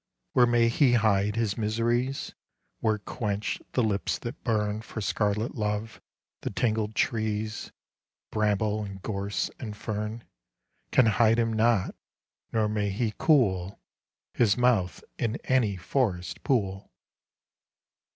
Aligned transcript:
Where 0.31 0.47
may 0.47 0.67
he 0.67 0.93
hide 0.93 1.35
his 1.35 1.59
miseries? 1.59 2.33
Where 2.79 2.97
quench 2.97 3.61
the 3.73 3.83
lips 3.83 4.17
that 4.17 4.43
burn 4.43 4.81
For 4.81 4.99
scarlet 4.99 5.53
love? 5.53 6.01
the 6.41 6.49
tangled 6.49 6.95
trees, 6.95 7.71
Bramble 8.31 8.83
and 8.83 8.99
gorse 9.03 9.51
and 9.59 9.77
fern 9.77 10.23
Can 10.91 11.05
hide 11.05 11.37
him 11.37 11.53
not, 11.53 11.93
nor 12.51 12.67
may 12.67 12.89
he 12.89 13.13
cool 13.19 13.79
His 14.33 14.57
mouth 14.57 15.03
in 15.19 15.35
any 15.43 15.75
forest 15.77 16.41
pool. 16.43 16.91